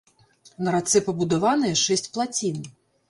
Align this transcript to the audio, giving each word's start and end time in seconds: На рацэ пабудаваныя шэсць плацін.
На 0.67 0.71
рацэ 0.75 1.01
пабудаваныя 1.09 1.75
шэсць 1.85 2.09
плацін. 2.17 2.57